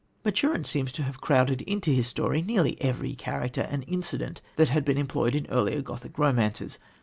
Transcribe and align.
Maturin 0.25 0.63
seems 0.63 0.91
to 0.93 1.03
have 1.03 1.21
crowded 1.21 1.61
into 1.61 1.91
his 1.91 2.07
story 2.07 2.41
nearly 2.41 2.75
every 2.81 3.13
character 3.13 3.67
and 3.69 3.85
incident 3.87 4.41
that 4.55 4.69
had 4.69 4.83
been 4.83 4.97
employed 4.97 5.35
in 5.35 5.45
earlier 5.45 5.83
Gothic 5.83 6.17
romances. 6.17 6.79